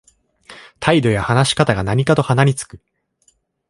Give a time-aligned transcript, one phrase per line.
[0.79, 2.79] 態度や話し方が何かと鼻につく